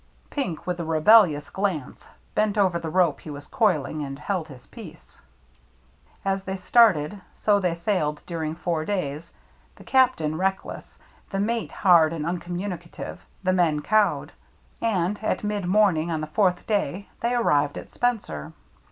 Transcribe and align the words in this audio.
Pink, 0.31 0.65
with 0.65 0.79
a 0.79 0.83
rebellious 0.83 1.51
glance, 1.51 2.07
bent 2.33 2.57
over 2.57 2.79
the 2.79 2.89
rope 2.89 3.19
he 3.21 3.29
was 3.29 3.45
coiling 3.45 4.01
and 4.01 4.17
held 4.17 4.47
his 4.47 4.65
peace. 4.65 5.19
As 6.25 6.41
they 6.41 6.57
started, 6.57 7.21
so 7.35 7.59
they 7.59 7.75
sailed 7.75 8.23
during 8.25 8.55
four 8.55 8.83
days— 8.83 9.31
the 9.75 9.83
Captain 9.83 10.39
reckless, 10.39 10.97
the 11.29 11.39
mate 11.39 11.71
hard 11.71 12.13
and 12.13 12.25
uncommunicative, 12.25 13.21
the 13.43 13.53
men 13.53 13.81
cowed. 13.83 14.31
And 14.81 15.23
at 15.23 15.43
mid 15.43 15.67
morning 15.67 16.09
on 16.09 16.19
the 16.21 16.25
fourth 16.25 16.65
day 16.65 17.07
they 17.19 17.35
arrived 17.35 17.77
at 17.77 17.91
Spencer. 17.93 18.53